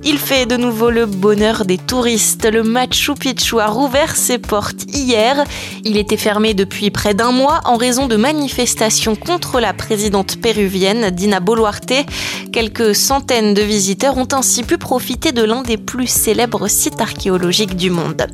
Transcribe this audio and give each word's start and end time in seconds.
Il 0.08 0.18
fait 0.18 0.46
de 0.46 0.56
nouveau 0.56 0.90
le 0.90 1.04
bonheur 1.04 1.64
des 1.64 1.78
touristes. 1.78 2.48
Le 2.48 2.62
Machu 2.62 3.14
Picchu 3.14 3.58
a 3.58 3.66
rouvert 3.66 4.14
ses 4.14 4.38
portes 4.38 4.84
hier. 4.94 5.42
Il 5.82 5.96
était 5.96 6.16
fermé 6.16 6.54
depuis 6.54 6.90
près 6.90 7.12
d'un 7.12 7.32
mois 7.32 7.60
en 7.64 7.74
raison 7.74 8.06
de 8.06 8.14
manifestations 8.14 9.16
contre 9.16 9.58
la 9.58 9.74
présidente 9.74 10.40
péruvienne 10.40 11.10
Dina 11.10 11.40
Boluarte. 11.40 12.06
Quelques 12.52 12.94
centaines 12.94 13.52
de 13.52 13.62
visiteurs 13.62 14.16
ont 14.16 14.28
ainsi 14.30 14.62
pu 14.62 14.78
profiter 14.78 15.32
de 15.32 15.42
l'un 15.42 15.62
des 15.62 15.76
plus 15.76 16.06
célèbres 16.06 16.68
sites 16.68 17.00
archéologiques 17.00 17.74
du 17.74 17.90
monde. 17.90 18.28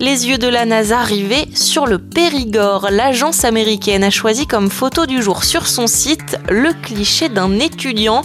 Les 0.00 0.28
yeux 0.28 0.38
de 0.38 0.46
la 0.46 0.64
NASA 0.64 1.00
arrivaient 1.00 1.48
sur 1.54 1.86
le 1.86 1.98
Périgord. 1.98 2.88
L'agence 2.92 3.44
américaine 3.44 4.04
a 4.04 4.10
choisi 4.10 4.46
comme 4.46 4.70
photo 4.70 5.06
du 5.06 5.20
jour 5.22 5.42
sur 5.42 5.66
son 5.66 5.88
site 5.88 6.38
le 6.48 6.72
cliché 6.72 7.28
d'un 7.28 7.58
étudiant. 7.58 8.22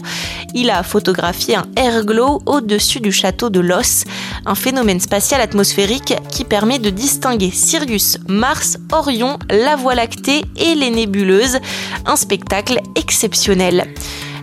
Il 0.53 0.69
a 0.69 0.83
photographié 0.83 1.55
un 1.55 1.65
air 1.75 2.05
glow 2.05 2.43
au-dessus 2.45 2.99
du 2.99 3.11
château 3.11 3.49
de 3.49 3.59
Los, 3.59 4.05
un 4.45 4.53
phénomène 4.53 4.99
spatial 4.99 5.41
atmosphérique 5.41 6.13
qui 6.29 6.43
permet 6.43 6.77
de 6.77 6.91
distinguer 6.91 7.49
Sirius, 7.49 8.19
Mars, 8.27 8.77
Orion, 8.91 9.39
la 9.49 9.75
Voie 9.75 9.95
lactée 9.95 10.43
et 10.55 10.75
les 10.75 10.91
nébuleuses. 10.91 11.57
Un 12.05 12.15
spectacle 12.15 12.79
exceptionnel. 12.95 13.87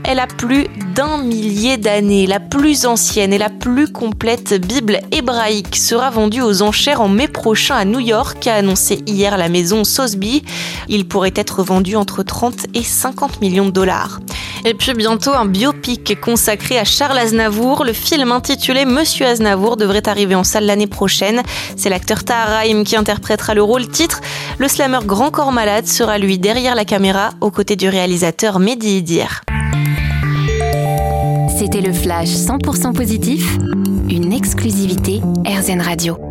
Elle 0.05 0.19
a 0.19 0.27
plus 0.27 0.67
d'un 0.95 1.19
millier 1.19 1.77
d'années. 1.77 2.27
La 2.27 2.41
plus 2.41 2.87
ancienne 2.87 3.33
et 3.33 3.39
la 3.39 3.51
plus 3.51 3.93
complète 3.93 4.55
Bible 4.55 5.01
hébraïque 5.13 5.77
sera 5.77 6.11
vendue 6.11 6.43
aux 6.43 6.63
enchères 6.63 7.01
en 7.01 7.09
mai 7.09 7.29
prochain 7.29 7.77
à 7.77 7.85
New 7.85 8.01
York, 8.01 8.47
a 8.47 8.55
annoncé 8.55 9.03
hier 9.07 9.37
la 9.37 9.49
maison 9.49 9.85
Sotheby. 9.85 10.43
Il 10.89 11.07
pourrait 11.07 11.33
être 11.37 11.63
vendu 11.63 11.97
entre 11.97 12.23
30 12.23 12.67
et 12.75 12.83
50 12.83 13.41
millions 13.41 13.67
de 13.67 13.71
dollars. 13.71 14.21
Et 14.65 14.75
puis 14.75 14.93
bientôt 14.95 15.33
un 15.33 15.47
biopic 15.47 16.21
consacré 16.21 16.79
à 16.79 16.85
Charles 16.85 17.19
Aznavour. 17.19 17.85
Le 17.85 17.93
film 17.93 18.33
intitulé 18.33 18.85
Monsieur 18.85 19.27
Aznavour 19.27 19.77
devrait 19.77 20.09
arriver 20.09 20.35
en 20.35 20.45
salle 20.45 20.67
l'année 20.67 20.87
prochaine. 20.87 21.43
C'est 21.77 21.89
l'acteur 21.89 22.25
Tahar 22.25 22.63
qui 22.85 22.97
interprétera 22.97 23.55
le 23.55 23.63
rôle 23.63 23.89
titre. 23.89 24.21
Le 24.59 24.69
slammer 24.69 25.01
Grand 25.05 25.31
Corps 25.31 25.53
Malade 25.53 25.87
sera 25.87 26.19
lui 26.19 26.39
derrière 26.39 26.75
la 26.75 26.85
caméra 26.85 27.31
aux 27.41 27.51
côtés 27.51 27.77
du 27.77 27.89
réalisateur 27.89 28.59
Mehdi 28.59 28.99
Idir. 28.99 29.43
C'était 31.61 31.83
le 31.83 31.93
flash 31.93 32.31
100% 32.31 32.95
positif, 32.95 33.59
une 34.09 34.33
exclusivité 34.33 35.21
RZN 35.45 35.83
Radio. 35.83 36.30